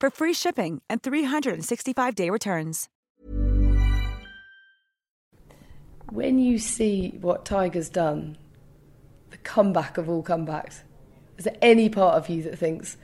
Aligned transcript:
for 0.00 0.10
free 0.10 0.32
shipping 0.32 0.80
and 0.88 1.02
365-day 1.02 2.30
returns. 2.30 2.88
When 6.10 6.40
you 6.40 6.58
see 6.58 7.16
what 7.20 7.44
Tiger's 7.44 7.88
done, 7.88 8.36
the 9.30 9.36
comeback 9.36 9.96
of 9.96 10.08
all 10.08 10.24
comebacks, 10.24 10.80
is 11.38 11.44
there 11.44 11.56
any 11.62 11.88
part 11.88 12.16
of 12.16 12.28
you 12.28 12.42
that 12.42 12.58
thinks, 12.58 12.96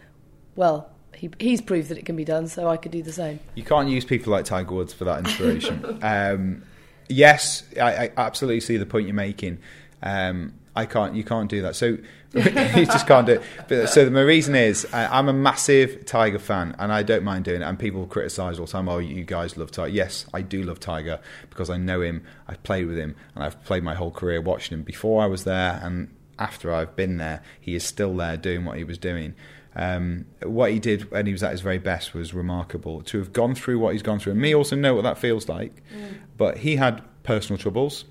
well, 0.56 0.90
he, 1.14 1.30
he's 1.38 1.60
proved 1.60 1.88
that 1.88 1.98
it 1.98 2.04
can 2.04 2.16
be 2.16 2.24
done, 2.24 2.48
so 2.48 2.68
I 2.68 2.76
could 2.76 2.92
do 2.92 3.02
the 3.02 3.12
same? 3.12 3.40
You 3.54 3.62
can't 3.62 3.88
use 3.88 4.04
people 4.04 4.32
like 4.32 4.44
Tiger 4.44 4.74
Woods 4.74 4.92
for 4.92 5.04
that 5.04 5.20
inspiration. 5.20 5.98
um, 6.02 6.64
yes, 7.08 7.62
I, 7.80 8.06
I 8.06 8.12
absolutely 8.16 8.60
see 8.60 8.76
the 8.76 8.86
point 8.86 9.06
you're 9.06 9.14
making. 9.14 9.58
Um, 10.02 10.54
I 10.76 10.86
can't. 10.86 11.14
You 11.14 11.24
can't 11.24 11.48
do 11.48 11.62
that. 11.62 11.74
So 11.74 11.86
you 12.34 12.86
just 12.86 13.06
can't 13.06 13.26
do 13.26 13.32
it. 13.34 13.42
But, 13.66 13.88
so 13.88 14.08
my 14.10 14.20
reason 14.20 14.54
is 14.54 14.86
I, 14.92 15.18
I'm 15.18 15.28
a 15.28 15.32
massive 15.32 16.04
Tiger 16.04 16.38
fan, 16.38 16.76
and 16.78 16.92
I 16.92 17.02
don't 17.02 17.24
mind 17.24 17.46
doing 17.46 17.62
it. 17.62 17.64
And 17.64 17.78
people 17.78 18.06
criticise 18.06 18.58
all 18.58 18.66
the 18.66 18.72
time. 18.72 18.88
Oh, 18.88 18.98
you 18.98 19.24
guys 19.24 19.56
love 19.56 19.70
Tiger. 19.70 19.92
Yes, 19.92 20.26
I 20.34 20.42
do 20.42 20.62
love 20.62 20.78
Tiger 20.78 21.18
because 21.48 21.70
I 21.70 21.78
know 21.78 22.02
him. 22.02 22.24
I've 22.46 22.62
played 22.62 22.86
with 22.86 22.98
him, 22.98 23.16
and 23.34 23.42
I've 23.42 23.62
played 23.64 23.82
my 23.82 23.94
whole 23.94 24.10
career 24.10 24.40
watching 24.40 24.76
him. 24.76 24.84
Before 24.84 25.22
I 25.22 25.26
was 25.26 25.44
there, 25.44 25.80
and 25.82 26.14
after 26.38 26.72
I've 26.72 26.94
been 26.94 27.16
there, 27.16 27.42
he 27.58 27.74
is 27.74 27.84
still 27.84 28.14
there 28.14 28.36
doing 28.36 28.66
what 28.66 28.76
he 28.76 28.84
was 28.84 28.98
doing. 28.98 29.34
Um, 29.74 30.26
what 30.42 30.72
he 30.72 30.78
did 30.78 31.10
when 31.10 31.26
he 31.26 31.32
was 31.32 31.42
at 31.42 31.52
his 31.52 31.60
very 31.60 31.78
best 31.78 32.14
was 32.14 32.34
remarkable. 32.34 33.02
To 33.02 33.18
have 33.18 33.32
gone 33.32 33.54
through 33.54 33.78
what 33.78 33.92
he's 33.92 34.02
gone 34.02 34.18
through, 34.18 34.32
and 34.32 34.40
me 34.40 34.54
also 34.54 34.76
know 34.76 34.94
what 34.94 35.02
that 35.02 35.16
feels 35.18 35.48
like. 35.48 35.82
Mm. 35.94 36.18
But 36.36 36.58
he 36.58 36.76
had 36.76 37.02
personal 37.22 37.58
troubles. 37.58 38.04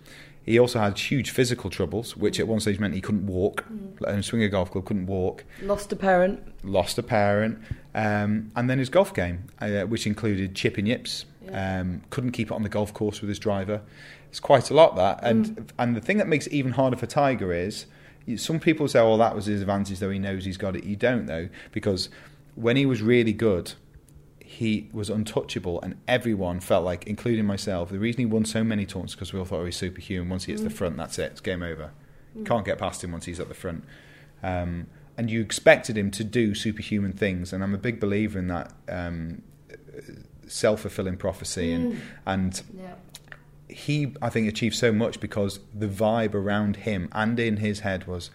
He 0.46 0.60
also 0.60 0.80
had 0.80 0.98
huge 1.00 1.32
physical 1.32 1.72
troubles, 1.72 2.16
which 2.16 2.40
at 2.40 2.48
one 2.48 2.60
stage 2.60 2.80
meant 2.80 2.94
he 2.94 3.02
couldn't 3.02 3.26
walk. 3.26 3.66
Mm. 4.00 4.24
swing 4.24 4.44
a 4.44 4.50
golf 4.50 4.72
club, 4.72 4.86
couldn't 4.86 5.08
walk. 5.08 5.44
Lost 5.64 5.92
a 5.92 5.96
parent. 5.96 6.40
Lost 6.64 7.00
a 7.00 7.04
parent. 7.04 7.58
Um, 7.96 8.52
and 8.56 8.70
then 8.70 8.78
his 8.78 8.90
golf 8.90 9.12
game, 9.14 9.46
uh, 9.60 9.82
which 9.82 10.06
included 10.06 10.54
chipping 10.54 10.86
yips. 10.86 11.26
Yeah. 11.46 11.80
Um, 11.80 12.04
couldn't 12.12 12.32
keep 12.32 12.52
it 12.52 12.54
on 12.54 12.62
the 12.62 12.70
golf 12.70 12.94
course 12.94 13.22
with 13.22 13.30
his 13.30 13.40
driver. 13.40 13.82
It's 14.30 14.40
quite 14.40 14.70
a 14.70 14.76
lot 14.76 14.96
that. 14.98 15.20
And 15.24 15.46
mm. 15.46 15.70
and 15.80 15.96
the 15.96 16.02
thing 16.02 16.18
that 16.18 16.28
makes 16.28 16.46
it 16.46 16.54
even 16.54 16.74
harder 16.74 16.98
for 16.98 17.08
Tiger 17.08 17.52
is 17.52 17.88
some 18.36 18.60
people 18.60 18.88
say, 18.88 19.00
"Oh, 19.00 19.18
that 19.18 19.36
was 19.36 19.46
his 19.46 19.62
advantage, 19.62 20.00
though 20.00 20.10
he 20.10 20.20
knows 20.20 20.46
he's 20.46 20.58
got 20.58 20.76
it." 20.76 20.84
You 20.84 20.96
don't 20.96 21.26
though, 21.26 21.50
because 21.72 22.10
when 22.56 22.76
he 22.76 22.86
was 22.86 23.02
really 23.02 23.34
good, 23.34 23.74
he 24.56 24.90
was 24.94 25.10
untouchable, 25.10 25.82
and 25.82 25.96
everyone 26.08 26.62
felt 26.62 26.86
like, 26.86 27.06
including 27.08 27.46
myself, 27.46 27.90
the 27.90 28.00
reason 28.00 28.20
he 28.20 28.26
won 28.26 28.46
so 28.46 28.64
many 28.64 28.86
tournaments 28.86 29.14
because 29.14 29.34
we 29.34 29.40
all 29.40 29.44
thought 29.44 29.60
he 29.60 29.66
was 29.66 29.76
superhuman. 29.76 30.30
Once 30.30 30.46
he 30.46 30.54
hits 30.54 30.62
mm. 30.62 30.70
the 30.70 30.74
front, 30.74 30.96
that's 30.96 31.20
it; 31.20 31.32
it's 31.34 31.42
game 31.42 31.62
over. 31.62 31.92
Mm. 32.38 32.46
Can't 32.46 32.66
get 32.66 32.78
past 32.78 33.04
him 33.04 33.12
once 33.12 33.26
he's 33.26 33.42
at 33.42 33.50
the 33.50 33.54
front. 33.54 33.84
Um, 34.42 34.88
and 35.18 35.30
you 35.30 35.42
expected 35.42 35.98
him 35.98 36.10
to 36.12 36.24
do 36.24 36.56
superhuman 36.56 37.12
things, 37.12 37.52
and 37.52 37.64
I'm 37.64 37.74
a 37.74 37.78
big 37.78 38.00
believer 38.00 38.40
in 38.40 38.48
that 38.48 38.72
um, 38.88 39.42
self-fulfilling 40.48 41.18
prophecy, 41.18 41.72
mm. 41.72 41.76
and 41.76 42.02
and. 42.26 42.62
Yeah. 42.78 42.94
He, 43.68 44.14
I 44.22 44.30
think, 44.30 44.48
achieved 44.48 44.76
so 44.76 44.92
much 44.92 45.20
because 45.20 45.60
the 45.74 45.88
vibe 45.88 46.36
around 46.36 46.76
him 46.76 47.10
and 47.12 47.38
in 47.40 47.58
his 47.58 47.80
head 47.80 48.06
was, 48.06 48.30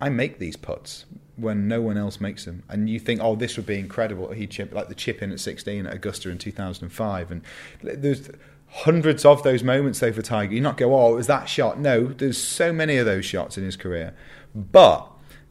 I 0.00 0.08
make 0.08 0.38
these 0.38 0.56
putts 0.56 1.06
when 1.36 1.68
no 1.68 1.82
one 1.82 1.96
else 1.96 2.20
makes 2.20 2.44
them. 2.44 2.62
And 2.68 2.88
you 2.88 2.98
think, 2.98 3.20
oh, 3.22 3.36
this 3.36 3.56
would 3.56 3.66
be 3.66 3.78
incredible. 3.78 4.32
He 4.32 4.46
chip 4.46 4.72
like 4.72 4.88
the 4.88 4.94
chip 4.94 5.22
in 5.22 5.32
at 5.32 5.40
16 5.40 5.86
at 5.86 5.94
Augusta 5.94 6.30
in 6.30 6.38
2005. 6.38 7.30
And 7.30 7.42
there's 7.82 8.30
hundreds 8.68 9.24
of 9.24 9.42
those 9.42 9.62
moments 9.62 10.00
though 10.00 10.12
for 10.12 10.22
Tiger. 10.22 10.54
You 10.54 10.60
not 10.60 10.76
go, 10.76 10.94
oh, 10.94 11.12
it 11.12 11.16
was 11.16 11.26
that 11.26 11.48
shot. 11.48 11.78
No, 11.78 12.06
there's 12.06 12.38
so 12.38 12.72
many 12.72 12.96
of 12.96 13.06
those 13.06 13.24
shots 13.24 13.58
in 13.58 13.64
his 13.64 13.76
career. 13.76 14.14
But 14.54 15.08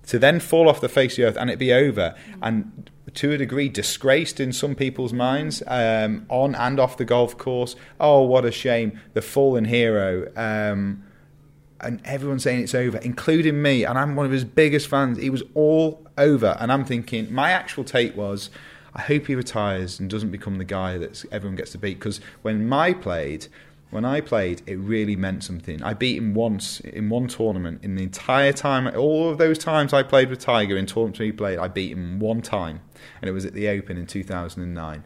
to 0.07 0.19
then 0.19 0.39
fall 0.39 0.69
off 0.69 0.81
the 0.81 0.89
face 0.89 1.13
of 1.13 1.17
the 1.17 1.23
earth 1.23 1.37
and 1.37 1.49
it 1.49 1.57
be 1.57 1.73
over 1.73 2.15
and 2.41 2.89
to 3.13 3.31
a 3.31 3.37
degree 3.37 3.69
disgraced 3.69 4.39
in 4.39 4.51
some 4.51 4.75
people's 4.75 5.13
minds 5.13 5.63
um, 5.67 6.25
on 6.29 6.53
and 6.55 6.79
off 6.79 6.97
the 6.97 7.05
golf 7.05 7.37
course. 7.37 7.75
Oh, 7.99 8.23
what 8.23 8.45
a 8.45 8.51
shame. 8.51 8.99
The 9.13 9.21
fallen 9.21 9.65
hero. 9.65 10.31
Um, 10.35 11.03
and 11.85 12.01
everyone's 12.05 12.43
saying 12.43 12.61
it's 12.63 12.75
over, 12.75 12.97
including 12.97 13.61
me, 13.61 13.85
and 13.85 13.97
I'm 13.97 14.15
one 14.15 14.25
of 14.25 14.31
his 14.31 14.43
biggest 14.43 14.87
fans. 14.87 15.17
He 15.17 15.29
was 15.29 15.43
all 15.53 16.05
over, 16.17 16.57
and 16.59 16.71
I'm 16.71 16.85
thinking 16.85 17.33
my 17.33 17.51
actual 17.51 17.83
take 17.83 18.15
was, 18.15 18.49
I 18.93 19.01
hope 19.01 19.27
he 19.27 19.35
retires 19.35 19.99
and 19.99 20.09
doesn't 20.09 20.31
become 20.31 20.57
the 20.57 20.65
guy 20.65 20.97
that 20.97 21.23
everyone 21.31 21.55
gets 21.55 21.71
to 21.71 21.77
beat. 21.77 21.99
Because 21.99 22.19
when 22.41 22.67
my 22.67 22.93
played, 22.93 23.47
when 23.89 24.05
I 24.05 24.21
played, 24.21 24.61
it 24.65 24.77
really 24.77 25.15
meant 25.15 25.43
something. 25.43 25.83
I 25.83 25.93
beat 25.93 26.17
him 26.17 26.33
once 26.33 26.79
in 26.79 27.09
one 27.09 27.27
tournament. 27.27 27.83
In 27.83 27.95
the 27.95 28.03
entire 28.03 28.53
time, 28.53 28.87
all 28.95 29.29
of 29.29 29.37
those 29.37 29.57
times 29.57 29.93
I 29.93 30.03
played 30.03 30.29
with 30.29 30.39
Tiger 30.39 30.77
in 30.77 30.85
tournaments 30.85 31.19
he 31.19 31.31
played, 31.31 31.59
I 31.59 31.67
beat 31.67 31.91
him 31.91 32.19
one 32.19 32.41
time, 32.41 32.81
and 33.21 33.29
it 33.29 33.33
was 33.33 33.45
at 33.45 33.53
the 33.53 33.67
Open 33.67 33.97
in 33.97 34.07
2009. 34.07 35.03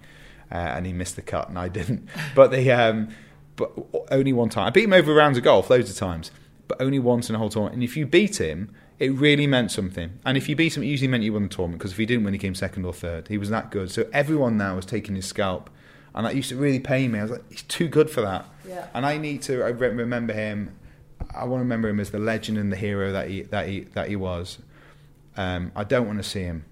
Uh, 0.51 0.55
and 0.55 0.85
he 0.85 0.93
missed 0.93 1.15
the 1.15 1.21
cut, 1.21 1.49
and 1.49 1.59
I 1.59 1.67
didn't. 1.67 2.07
But 2.35 2.51
the 2.51 2.71
um, 2.71 3.09
but 3.55 3.71
only 4.09 4.33
one 4.33 4.49
time. 4.49 4.67
I 4.67 4.69
beat 4.69 4.85
him 4.85 4.93
over 4.93 5.13
rounds 5.13 5.37
of 5.37 5.43
golf 5.43 5.69
loads 5.69 5.89
of 5.89 5.97
times 5.97 6.31
but 6.69 6.79
only 6.81 6.99
once 6.99 7.27
in 7.27 7.35
a 7.35 7.37
whole 7.37 7.49
tournament. 7.49 7.73
And 7.73 7.83
if 7.83 7.97
you 7.97 8.05
beat 8.05 8.39
him, 8.39 8.73
it 8.99 9.11
really 9.11 9.47
meant 9.47 9.71
something. 9.71 10.19
And 10.23 10.37
if 10.37 10.47
you 10.47 10.55
beat 10.55 10.77
him, 10.77 10.83
it 10.83 10.85
usually 10.85 11.09
meant 11.09 11.23
you 11.23 11.33
won 11.33 11.43
the 11.43 11.49
tournament 11.49 11.79
because 11.79 11.91
if 11.91 11.97
he 11.97 12.05
didn't 12.05 12.23
win, 12.23 12.33
he 12.33 12.39
came 12.39 12.55
second 12.55 12.85
or 12.85 12.93
third. 12.93 13.27
He 13.27 13.37
was 13.37 13.49
that 13.49 13.71
good. 13.71 13.91
So 13.91 14.07
everyone 14.13 14.55
now 14.55 14.75
was 14.75 14.85
taking 14.85 15.15
his 15.15 15.25
scalp. 15.25 15.69
And 16.13 16.25
that 16.25 16.35
used 16.35 16.49
to 16.49 16.55
really 16.55 16.79
pain 16.79 17.11
me. 17.11 17.19
I 17.19 17.23
was 17.23 17.31
like, 17.31 17.51
he's 17.51 17.63
too 17.63 17.87
good 17.87 18.09
for 18.09 18.21
that. 18.21 18.45
Yeah. 18.67 18.87
And 18.93 19.05
I 19.05 19.17
need 19.17 19.41
to 19.43 19.63
I 19.63 19.69
remember 19.69 20.33
him. 20.33 20.75
I 21.35 21.43
want 21.45 21.59
to 21.59 21.63
remember 21.63 21.89
him 21.89 21.99
as 21.99 22.11
the 22.11 22.19
legend 22.19 22.57
and 22.57 22.71
the 22.71 22.77
hero 22.77 23.11
that 23.11 23.29
he 23.29 23.41
that 23.43 23.67
he 23.67 23.81
that 23.81 24.07
he 24.07 24.15
was. 24.15 24.59
Um, 25.37 25.71
I 25.75 25.83
don't 25.83 26.07
want 26.07 26.19
to 26.19 26.23
see 26.23 26.43
him 26.43 26.65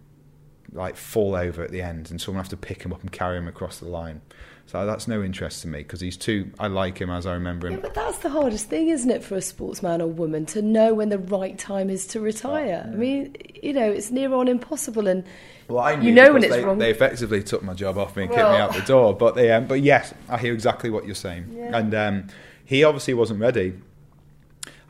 like 0.74 0.96
fall 0.96 1.36
over 1.36 1.64
at 1.64 1.72
the 1.72 1.82
end 1.82 2.12
and 2.12 2.20
someone 2.20 2.44
have 2.44 2.50
to 2.50 2.58
pick 2.58 2.84
him 2.84 2.94
up 2.94 3.02
and 3.02 3.12
carry 3.12 3.38
him 3.38 3.48
across 3.48 3.80
the 3.80 3.88
line. 3.88 4.22
So 4.68 4.86
that's 4.86 5.08
no 5.08 5.24
interest 5.24 5.62
to 5.62 5.70
me 5.70 5.80
because 5.80 6.02
he's 6.02 6.18
too. 6.18 6.52
I 6.60 6.68
like 6.68 7.00
him 7.00 7.10
as 7.10 7.26
I 7.26 7.34
remember 7.34 7.68
him. 7.68 7.76
Yeah, 7.76 7.80
but 7.80 7.94
that's 7.94 8.18
the 8.18 8.30
hardest 8.30 8.68
thing, 8.68 8.90
isn't 8.90 9.10
it, 9.10 9.24
for 9.24 9.36
a 9.36 9.42
sportsman 9.42 10.02
or 10.02 10.08
woman 10.08 10.46
to 10.48 10.62
know 10.62 10.94
when 10.94 11.08
the 11.08 11.20
right 11.20 11.58
time 11.58 11.90
is 11.90 12.06
to 12.08 12.20
retire? 12.20 12.84
Oh, 12.86 12.90
yeah. 12.90 12.94
I 12.94 12.96
mean, 12.96 13.34
you 13.64 13.72
know, 13.72 13.90
it's 13.90 14.12
near 14.12 14.34
on 14.34 14.50
impossible, 14.50 15.08
and 15.08 15.24
well, 15.70 15.80
I 15.80 15.94
you 15.94 16.12
know 16.12 16.34
when 16.34 16.44
it's 16.44 16.54
they, 16.54 16.66
wrong. 16.66 16.80
They 16.80 16.92
effectively 16.92 17.42
took 17.44 17.64
my 17.64 17.76
job 17.76 17.98
off 17.98 18.18
me 18.18 18.24
and 18.24 18.32
well. 18.32 18.40
kicked 18.40 18.52
me 18.52 18.58
out 18.58 18.74
the 18.74 18.86
door. 18.86 19.16
But 19.16 19.36
they, 19.36 19.54
um, 19.54 19.68
but 19.68 19.82
yes, 19.82 20.14
I 20.28 20.38
hear 20.38 20.54
exactly 20.54 20.90
what 20.90 21.06
you're 21.06 21.16
saying, 21.16 21.56
yeah. 21.56 21.78
and 21.78 21.96
um, 21.96 22.28
he 22.66 22.84
obviously 22.84 23.14
wasn't 23.14 23.40
ready. 23.40 23.74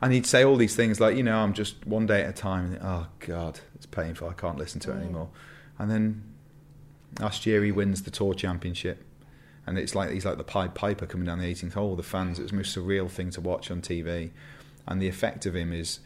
And 0.00 0.12
he'd 0.12 0.26
say 0.26 0.44
all 0.44 0.56
these 0.56 0.76
things 0.76 1.00
like, 1.00 1.16
you 1.16 1.24
know, 1.24 1.38
I'm 1.38 1.54
just 1.54 1.84
one 1.86 2.06
day 2.06 2.22
at 2.22 2.30
a 2.30 2.32
time. 2.32 2.72
And, 2.72 2.78
oh 2.82 3.06
God, 3.18 3.58
it's 3.74 3.86
painful. 3.86 4.28
I 4.28 4.32
can't 4.32 4.56
listen 4.56 4.80
to 4.82 4.92
it 4.92 4.96
mm. 4.96 5.00
anymore. 5.02 5.28
And 5.78 5.90
then 5.90 6.22
last 7.20 7.46
year 7.46 7.62
he 7.64 7.72
wins 7.72 8.02
the 8.02 8.10
tour 8.10 8.34
championship 8.34 9.04
and 9.68 9.78
it's 9.78 9.94
like 9.94 10.10
he's 10.10 10.24
like 10.24 10.38
the 10.38 10.44
Pied 10.44 10.74
Piper 10.74 11.04
coming 11.04 11.26
down 11.26 11.38
the 11.38 11.44
18th 11.44 11.74
hole. 11.74 11.94
The 11.94 12.02
fans, 12.02 12.38
it 12.38 12.42
was 12.42 12.52
the 12.52 12.56
most 12.56 12.74
surreal 12.74 13.10
thing 13.10 13.30
to 13.32 13.40
watch 13.42 13.70
on 13.70 13.82
TV, 13.82 14.30
and 14.86 15.00
the 15.00 15.08
effect 15.08 15.44
of 15.44 15.54
him 15.54 15.74
is 15.74 16.00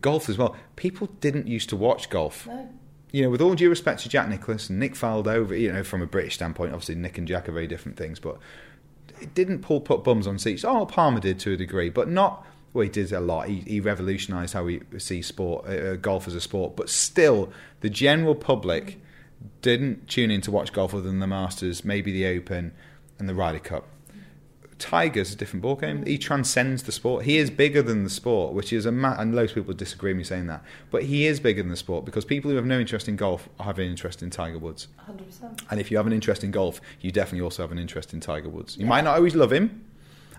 golf 0.00 0.28
as 0.28 0.38
well. 0.38 0.56
People 0.76 1.08
didn't 1.20 1.48
used 1.48 1.68
to 1.70 1.76
watch 1.76 2.08
golf. 2.08 2.46
No. 2.46 2.68
You 3.10 3.24
know, 3.24 3.30
with 3.30 3.40
all 3.40 3.56
due 3.56 3.68
respect 3.68 4.02
to 4.02 4.08
Jack 4.08 4.28
Nicklaus 4.28 4.70
and 4.70 4.78
Nick 4.78 4.94
Faldo, 4.94 5.58
you 5.58 5.72
know, 5.72 5.82
from 5.82 6.00
a 6.00 6.06
British 6.06 6.34
standpoint, 6.34 6.72
obviously 6.72 6.94
Nick 6.94 7.18
and 7.18 7.26
Jack 7.26 7.48
are 7.48 7.52
very 7.52 7.66
different 7.66 7.98
things, 7.98 8.20
but 8.20 8.38
it 9.20 9.34
didn't 9.34 9.62
pull 9.62 9.80
put 9.80 10.04
bums 10.04 10.28
on 10.28 10.38
seats. 10.38 10.64
Oh, 10.64 10.86
Palmer 10.86 11.18
did 11.18 11.40
to 11.40 11.54
a 11.54 11.56
degree, 11.56 11.90
but 11.90 12.08
not. 12.08 12.46
Well, 12.72 12.84
he 12.84 12.88
did 12.88 13.10
a 13.10 13.18
lot. 13.18 13.48
He, 13.48 13.56
he 13.62 13.80
revolutionised 13.80 14.54
how 14.54 14.62
we 14.62 14.82
see 14.98 15.22
sport, 15.22 15.66
uh, 15.66 15.96
golf 15.96 16.28
as 16.28 16.36
a 16.36 16.40
sport. 16.40 16.76
But 16.76 16.88
still, 16.88 17.50
the 17.80 17.90
general 17.90 18.36
public 18.36 19.00
didn't 19.62 20.08
tune 20.08 20.30
in 20.30 20.40
to 20.42 20.50
watch 20.50 20.72
golf 20.72 20.94
other 20.94 21.02
than 21.02 21.18
the 21.18 21.26
Masters, 21.26 21.84
maybe 21.84 22.12
the 22.12 22.26
Open 22.26 22.72
and 23.18 23.28
the 23.28 23.34
Ryder 23.34 23.58
Cup. 23.58 23.86
Tiger's 24.78 25.34
a 25.34 25.36
different 25.36 25.62
ball 25.62 25.76
game. 25.76 26.04
He 26.06 26.16
transcends 26.16 26.84
the 26.84 26.92
sport. 26.92 27.26
He 27.26 27.36
is 27.36 27.50
bigger 27.50 27.82
than 27.82 28.02
the 28.02 28.08
sport, 28.10 28.54
which 28.54 28.72
is 28.72 28.86
a 28.86 28.92
ma- 28.92 29.14
and 29.18 29.34
loads 29.34 29.52
of 29.52 29.56
people 29.56 29.74
disagree 29.74 30.12
with 30.12 30.18
me 30.18 30.24
saying 30.24 30.46
that, 30.46 30.64
but 30.90 31.02
he 31.04 31.26
is 31.26 31.38
bigger 31.38 31.62
than 31.62 31.70
the 31.70 31.76
sport 31.76 32.06
because 32.06 32.24
people 32.24 32.50
who 32.50 32.56
have 32.56 32.64
no 32.64 32.80
interest 32.80 33.06
in 33.06 33.16
golf 33.16 33.48
have 33.60 33.78
an 33.78 33.84
interest 33.86 34.22
in 34.22 34.30
Tiger 34.30 34.58
Woods. 34.58 34.88
100%. 35.06 35.64
And 35.70 35.78
if 35.78 35.90
you 35.90 35.98
have 35.98 36.06
an 36.06 36.14
interest 36.14 36.42
in 36.42 36.50
golf, 36.50 36.80
you 37.02 37.12
definitely 37.12 37.42
also 37.42 37.62
have 37.62 37.72
an 37.72 37.78
interest 37.78 38.14
in 38.14 38.20
Tiger 38.20 38.48
Woods. 38.48 38.78
You 38.78 38.86
might 38.86 39.04
not 39.04 39.16
always 39.16 39.34
love 39.34 39.52
him, 39.52 39.84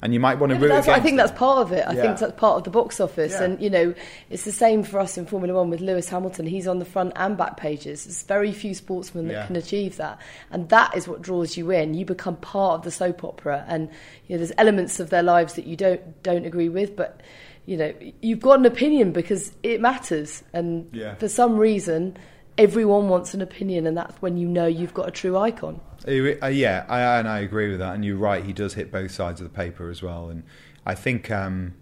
and 0.02 0.14
you 0.14 0.20
might 0.20 0.40
want 0.40 0.52
to 0.52 0.56
Yeah, 0.56 0.62
root 0.64 0.68
that's, 0.70 0.88
I 0.88 1.00
think 1.00 1.12
him. 1.12 1.18
that's 1.18 1.32
part 1.32 1.60
of 1.60 1.72
it. 1.72 1.86
I 1.88 1.94
Yeah. 1.94 2.02
think 2.02 2.18
that's 2.20 2.34
part 2.40 2.58
of 2.58 2.64
the 2.64 2.70
box 2.70 3.00
office, 3.00 3.34
Yeah. 3.34 3.44
and 3.44 3.62
you 3.62 3.70
know, 3.70 3.94
it's 4.30 4.44
the 4.46 4.52
same 4.52 4.84
for 4.84 5.00
us 5.00 5.18
in 5.18 5.26
Formula 5.26 5.54
One 5.54 5.70
with 5.70 5.82
Lewis 5.82 6.10
Hamilton. 6.10 6.46
He's 6.48 6.68
on 6.68 6.80
the 6.80 6.86
front 6.86 7.14
and 7.16 7.38
back 7.38 7.58
pages. 7.58 8.06
There's 8.06 8.24
very 8.24 8.52
few 8.52 8.74
sportsmen 8.74 9.28
that 9.28 9.48
can 9.48 9.56
achieve 9.56 9.98
that, 9.98 10.18
and 10.52 10.70
that 10.70 10.96
is 10.96 11.08
what 11.08 11.22
draws 11.22 11.58
you 11.58 11.70
in. 11.72 11.94
You 11.94 12.06
become 12.06 12.36
part 12.38 12.76
of 12.80 12.82
the 12.84 12.92
soap 12.92 13.24
opera, 13.24 13.64
and 13.68 13.90
you 14.28 14.36
know, 14.36 14.38
there's 14.38 14.54
elements 14.58 15.00
of 15.00 15.10
their 15.10 15.24
lives 15.24 15.54
that 15.54 15.66
you 15.66 15.76
don't 15.76 16.24
don't 16.24 16.46
agree 16.46 16.70
with, 16.70 16.96
but 16.96 17.22
you 17.66 17.78
know, 17.78 17.94
you've 18.22 18.40
got 18.40 18.58
an 18.60 18.66
opinion 18.66 19.12
because 19.12 19.52
it 19.62 19.80
matters, 19.82 20.44
and 20.54 20.88
Yeah. 20.92 21.16
for 21.16 21.28
some 21.28 21.58
reason. 21.58 22.18
Everyone 22.58 23.08
wants 23.08 23.34
an 23.34 23.42
opinion, 23.42 23.88
and 23.88 23.98
that's 23.98 24.22
when 24.22 24.36
you 24.38 24.46
know 24.48 24.68
you've 24.68 24.94
got 24.94 25.08
a 25.08 25.12
true 25.12 25.38
icon. 25.38 25.80
Uh, 26.08 26.48
yeah, 26.48 26.86
I, 26.90 27.20
and 27.20 27.28
I 27.28 27.40
agree 27.40 27.70
with 27.70 27.80
that. 27.80 27.96
And 27.96 28.04
you're 28.04 28.18
right; 28.18 28.44
he 28.44 28.54
does 28.54 28.74
hit 28.74 28.92
both 28.92 29.12
sides 29.12 29.42
of 29.42 29.52
the 29.52 29.56
paper 29.56 29.90
as 29.90 30.02
well. 30.02 30.30
And 30.30 30.44
I 30.86 30.96
think 30.96 31.30
um, 31.30 31.76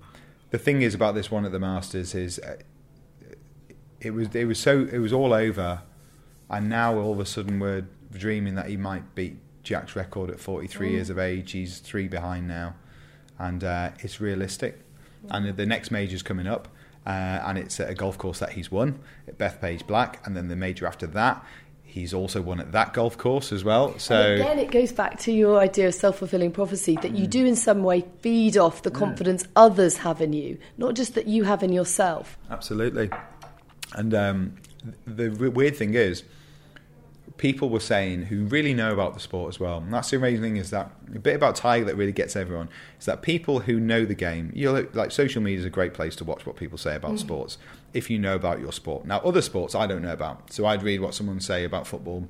the 0.51 0.57
thing 0.57 0.81
is 0.81 0.94
about 0.94 1.16
this 1.16 1.31
one 1.31 1.45
at 1.45 1.51
the 1.51 1.60
Masters 1.60 2.16
is 2.16 2.39
uh, 2.39 2.57
it 4.01 4.12
was 4.12 4.33
it 4.33 4.45
was 4.45 4.60
so 4.60 4.88
it 4.92 5.00
was 5.00 5.13
all 5.13 5.33
over, 5.33 5.81
and 6.50 6.69
now 6.69 6.98
all 6.98 7.13
of 7.13 7.19
a 7.19 7.25
sudden 7.25 7.60
we're 7.60 7.86
dreaming 8.12 8.56
that 8.56 8.68
he 8.68 8.77
might 8.77 9.16
beat 9.16 9.38
Jack's 9.63 9.95
record 9.95 10.30
at 10.30 10.39
43 10.39 10.92
years 10.92 11.10
of 11.10 11.19
age. 11.19 11.51
He's 11.51 11.80
three 11.80 12.07
behind 12.07 12.48
now, 12.48 12.75
and 13.38 13.63
uh, 13.63 13.92
it's 14.00 14.19
realistic. 14.19 14.80
And 15.30 15.56
the 15.56 15.65
next 15.65 15.92
major's 15.92 16.24
coming 16.24 16.48
up, 16.48 16.69
uh, 17.06 17.10
and 17.10 17.57
it's 17.57 17.80
at 17.80 17.89
a 17.89 17.94
golf 17.94 18.18
course 18.18 18.39
that 18.39 18.54
he's 18.54 18.72
won 18.72 19.00
at 19.27 19.38
Bethpage 19.38 19.86
Black, 19.86 20.25
and 20.25 20.36
then 20.36 20.48
the 20.48 20.56
major 20.56 20.88
after 20.88 21.07
that. 21.07 21.45
He's 21.91 22.13
also 22.13 22.39
won 22.41 22.59
at 22.59 22.71
that 22.74 22.94
golf 22.94 23.18
course 23.18 23.51
as 23.51 23.63
well. 23.63 23.97
So 23.97 24.15
And 24.15 24.41
again, 24.41 24.59
it 24.59 24.69
goes 24.69 24.91
back 24.91 25.18
to 25.21 25.31
your 25.31 25.59
idea 25.59 25.88
of 25.88 25.95
self 25.95 26.19
fulfilling 26.19 26.51
prophecy 26.51 26.97
that 27.01 27.15
you 27.15 27.25
do 27.25 27.45
in 27.47 27.56
some 27.56 27.81
way 27.81 28.06
feed 28.21 28.57
off 28.57 28.83
the 28.83 28.91
confidence 28.91 29.44
others 29.56 29.97
have 29.97 30.21
in 30.21 30.31
you, 30.31 30.59
not 30.77 30.94
just 30.94 31.15
that 31.15 31.27
you 31.27 31.45
have 31.45 31.63
in 31.63 31.74
yourself. 31.74 32.38
Absolutely. 32.51 33.09
And 33.95 34.13
um, 34.13 34.56
the 35.07 35.30
weird 35.30 35.75
thing 35.75 35.95
is, 35.95 36.24
people 37.39 37.69
were 37.69 37.80
saying 37.80 38.24
who 38.24 38.44
really 38.44 38.74
know 38.74 38.91
about 38.94 39.13
the 39.13 39.19
sport 39.19 39.47
as 39.47 39.59
well. 39.59 39.77
And 39.77 39.94
that's 39.94 40.12
the 40.12 40.18
amazing 40.18 40.44
thing 40.44 40.57
is 40.57 40.69
that 40.71 40.91
a 41.15 41.19
bit 41.19 41.36
about 41.36 41.56
Tiger 41.56 41.86
that 41.86 41.95
really 41.95 42.12
gets 42.12 42.36
everyone 42.36 42.69
is 43.00 43.06
that 43.06 43.21
people 43.21 43.62
who 43.62 43.80
know 43.80 44.06
the 44.06 44.13
game. 44.13 44.51
You 44.53 44.71
know, 44.71 44.88
like 44.94 45.12
social 45.12 45.41
media 45.41 45.59
is 45.59 45.65
a 45.65 45.69
great 45.69 45.94
place 45.94 46.15
to 46.18 46.25
watch 46.25 46.45
what 46.45 46.57
people 46.57 46.77
say 46.77 46.95
about 46.95 47.13
mm. 47.13 47.19
sports 47.19 47.57
if 47.94 48.09
you 48.09 48.19
know 48.19 48.36
about 48.36 48.59
your 48.59 48.74
sport. 48.74 49.06
Now, 49.06 49.19
other 49.19 49.41
sports 49.41 49.74
I 49.74 49.88
don't 49.88 50.01
know 50.03 50.12
about, 50.12 50.51
so 50.53 50.65
I'd 50.65 50.83
read 50.83 51.00
what 51.00 51.15
someone 51.15 51.39
say 51.39 51.63
about 51.63 51.88
football. 51.88 52.27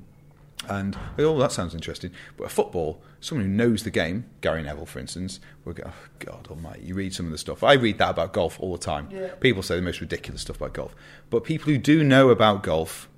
And 0.68 0.96
oh, 1.18 1.38
that 1.38 1.52
sounds 1.52 1.74
interesting. 1.74 2.12
But 2.36 2.44
a 2.44 2.48
football, 2.48 3.02
someone 3.18 3.46
who 3.46 3.52
knows 3.52 3.82
the 3.82 3.90
game, 3.90 4.26
Gary 4.42 4.62
Neville, 4.62 4.86
for 4.86 5.00
instance, 5.00 5.40
will 5.64 5.72
go, 5.72 5.84
oh, 5.86 5.94
God 6.20 6.46
Almighty. 6.48 6.84
You 6.84 6.94
read 6.94 7.14
some 7.14 7.26
of 7.26 7.32
the 7.32 7.38
stuff. 7.38 7.64
I 7.64 7.72
read 7.72 7.98
that 7.98 8.10
about 8.10 8.32
golf 8.32 8.60
all 8.60 8.72
the 8.72 8.78
time. 8.78 9.08
People 9.40 9.62
say 9.62 9.76
the 9.76 9.82
most 9.82 10.00
ridiculous 10.00 10.42
stuff 10.42 10.58
about 10.58 10.74
golf, 10.74 10.94
but 11.30 11.44
people 11.44 11.72
who 11.72 11.78
do 11.78 12.04
know 12.04 12.28
about 12.28 12.62
golf 12.62 13.08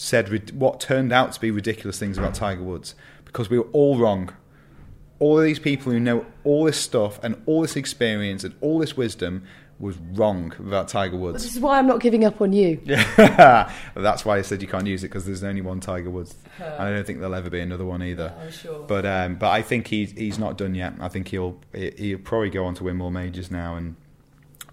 said 0.00 0.50
what 0.52 0.80
turned 0.80 1.12
out 1.12 1.32
to 1.32 1.40
be 1.40 1.50
ridiculous 1.50 1.98
things 1.98 2.16
about 2.16 2.34
Tiger 2.34 2.62
Woods 2.62 2.94
because 3.26 3.50
we 3.50 3.58
were 3.58 3.68
all 3.72 3.98
wrong. 3.98 4.32
All 5.18 5.38
of 5.38 5.44
these 5.44 5.58
people 5.58 5.92
who 5.92 6.00
know 6.00 6.24
all 6.42 6.64
this 6.64 6.78
stuff 6.78 7.20
and 7.22 7.40
all 7.44 7.60
this 7.60 7.76
experience 7.76 8.42
and 8.42 8.54
all 8.62 8.78
this 8.78 8.96
wisdom 8.96 9.44
was 9.78 9.98
wrong 10.12 10.54
about 10.58 10.88
Tiger 10.88 11.16
Woods. 11.16 11.42
This 11.42 11.54
is 11.54 11.60
why 11.60 11.78
I'm 11.78 11.86
not 11.86 12.00
giving 12.00 12.24
up 12.24 12.40
on 12.40 12.52
you. 12.52 12.80
Yeah, 12.84 13.70
that's 13.94 14.24
why 14.24 14.38
I 14.38 14.42
said 14.42 14.62
you 14.62 14.68
can't 14.68 14.86
use 14.86 15.04
it 15.04 15.08
because 15.08 15.26
there's 15.26 15.44
only 15.44 15.60
one 15.60 15.80
Tiger 15.80 16.08
Woods, 16.08 16.34
and 16.58 16.82
I 16.82 16.90
don't 16.90 17.06
think 17.06 17.18
there'll 17.18 17.34
ever 17.34 17.50
be 17.50 17.60
another 17.60 17.84
one 17.84 18.02
either. 18.02 18.34
I'm 18.40 18.50
sure. 18.50 18.82
But 18.82 19.04
um, 19.04 19.36
but 19.36 19.50
I 19.50 19.60
think 19.60 19.86
he's 19.88 20.12
he's 20.12 20.38
not 20.38 20.56
done 20.56 20.74
yet. 20.74 20.94
I 20.98 21.08
think 21.08 21.28
he'll 21.28 21.58
he'll 21.74 22.18
probably 22.18 22.50
go 22.50 22.64
on 22.64 22.74
to 22.76 22.84
win 22.84 22.96
more 22.96 23.10
majors 23.10 23.50
now, 23.50 23.76
and 23.76 23.96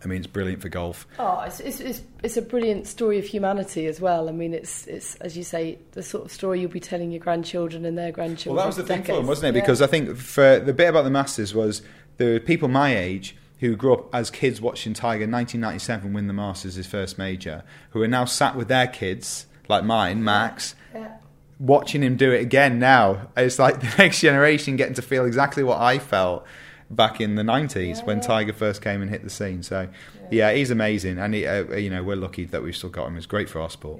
I 0.07 0.09
mean 0.09 0.19
it's 0.19 0.27
brilliant 0.27 0.61
for 0.61 0.69
golf. 0.69 1.05
Oh, 1.19 1.41
it's, 1.41 1.59
it's, 1.59 1.79
it's, 1.81 2.01
it's 2.23 2.37
a 2.37 2.41
brilliant 2.41 2.87
story 2.87 3.19
of 3.19 3.25
humanity 3.25 3.87
as 3.87 3.99
well. 3.99 4.29
I 4.29 4.31
mean, 4.31 4.53
it's, 4.53 4.87
it's, 4.87 5.15
as 5.15 5.35
you 5.35 5.43
say, 5.43 5.79
the 5.91 6.01
sort 6.01 6.23
of 6.25 6.31
story 6.31 6.61
you'll 6.61 6.71
be 6.71 6.79
telling 6.79 7.11
your 7.11 7.19
grandchildren 7.19 7.83
and 7.83 7.97
their 7.97 8.13
grandchildren. 8.13 8.55
Well, 8.55 8.63
that 8.63 8.67
was 8.67 8.77
the 8.77 8.83
thing 8.83 9.01
for 9.01 9.07
decades. 9.09 9.27
wasn't 9.27 9.53
it? 9.53 9.57
Yeah. 9.57 9.61
Because 9.63 9.81
I 9.81 9.87
think 9.87 10.15
for 10.17 10.59
the 10.59 10.71
bit 10.73 10.87
about 10.87 11.03
the 11.03 11.09
Masters 11.09 11.53
was 11.53 11.81
there 12.17 12.33
were 12.33 12.39
people 12.39 12.69
my 12.69 12.95
age 12.95 13.35
who 13.59 13.75
grew 13.75 13.95
up 13.95 14.15
as 14.15 14.29
kids 14.29 14.61
watching 14.61 14.93
Tiger 14.93 15.25
1997 15.27 16.13
win 16.13 16.27
the 16.27 16.33
Masters, 16.33 16.75
his 16.75 16.87
first 16.87 17.17
major, 17.17 17.63
who 17.89 18.01
are 18.01 18.07
now 18.07 18.23
sat 18.23 18.55
with 18.55 18.69
their 18.69 18.87
kids, 18.87 19.45
like 19.67 19.83
mine, 19.83 20.23
Max, 20.23 20.73
Yeah. 20.93 21.17
watching 21.59 22.01
him 22.01 22.15
do 22.15 22.31
it 22.31 22.41
again 22.41 22.79
now. 22.79 23.27
It's 23.35 23.59
like 23.59 23.79
the 23.81 23.93
next 23.97 24.21
generation 24.21 24.77
getting 24.77 24.93
to 24.95 25.01
feel 25.01 25.25
exactly 25.25 25.63
what 25.63 25.79
I 25.81 25.99
felt 25.99 26.45
back 26.89 27.19
in 27.19 27.35
the 27.35 27.43
90s 27.43 28.05
when 28.05 28.21
Tiger 28.21 28.53
first 28.53 28.81
came 28.81 29.01
and 29.01 29.09
hit 29.09 29.23
the 29.23 29.29
scene. 29.29 29.63
So, 29.63 29.89
yeah, 30.31 30.53
he's 30.53 30.71
amazing. 30.71 31.17
And, 31.17 31.33
he, 31.33 31.45
uh, 31.45 31.75
you 31.75 31.89
know, 31.89 32.03
we're 32.03 32.15
lucky 32.15 32.45
that 32.45 32.63
we've 32.63 32.75
still 32.75 32.89
got 32.89 33.07
him. 33.07 33.17
It's 33.17 33.25
great 33.25 33.49
for 33.49 33.61
our 33.61 33.69
sport. 33.69 33.99